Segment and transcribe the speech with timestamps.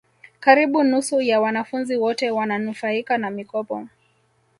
[0.39, 3.87] karibu nusu ya wanafunzi wote wananufaika na mikopo